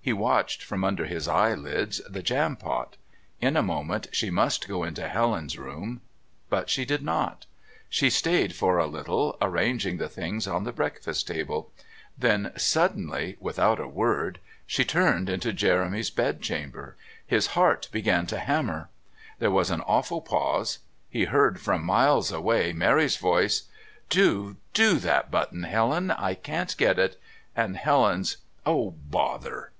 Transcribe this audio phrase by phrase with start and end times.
[0.00, 2.96] He watched, from under his eyelids, the Jampot.
[3.40, 6.00] In a moment she must go into Helen's room.
[6.48, 7.46] But she did not.
[7.88, 11.72] She stayed for a little arranging the things on the breakfast table
[12.16, 16.94] then suddenly, without a word, she turned into Jeremy's bedchamber.
[17.26, 18.90] His heart began to hammer.
[19.40, 20.78] There was an awful pause;
[21.10, 23.64] he heard from miles away Mary's voice:
[24.08, 27.20] "Do do that button, Helen, I can't get it!"
[27.56, 29.72] and Helen's "Oh, bother!"